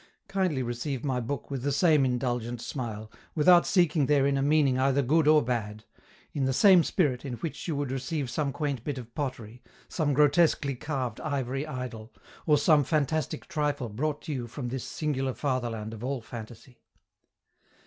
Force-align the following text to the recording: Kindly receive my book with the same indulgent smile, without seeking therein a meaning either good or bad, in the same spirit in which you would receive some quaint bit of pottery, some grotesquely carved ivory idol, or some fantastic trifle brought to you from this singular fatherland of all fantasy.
Kindly 0.27 0.63
receive 0.63 1.05
my 1.05 1.19
book 1.19 1.51
with 1.51 1.61
the 1.61 1.71
same 1.71 2.05
indulgent 2.05 2.59
smile, 2.59 3.11
without 3.35 3.67
seeking 3.67 4.07
therein 4.07 4.35
a 4.35 4.41
meaning 4.41 4.79
either 4.79 5.03
good 5.03 5.27
or 5.27 5.43
bad, 5.43 5.83
in 6.33 6.45
the 6.45 6.53
same 6.53 6.83
spirit 6.83 7.23
in 7.23 7.33
which 7.35 7.67
you 7.67 7.75
would 7.75 7.91
receive 7.91 8.27
some 8.27 8.51
quaint 8.51 8.83
bit 8.83 8.97
of 8.97 9.13
pottery, 9.13 9.61
some 9.87 10.15
grotesquely 10.15 10.73
carved 10.73 11.21
ivory 11.21 11.67
idol, 11.67 12.11
or 12.47 12.57
some 12.57 12.83
fantastic 12.83 13.47
trifle 13.47 13.89
brought 13.89 14.23
to 14.23 14.33
you 14.33 14.47
from 14.47 14.69
this 14.69 14.83
singular 14.83 15.35
fatherland 15.35 15.93
of 15.93 16.03
all 16.03 16.19
fantasy. 16.19 16.81